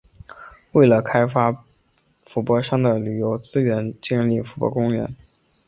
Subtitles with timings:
[0.71, 1.55] 为了开发
[2.25, 5.15] 伏波山的旅游资源建伏波公园。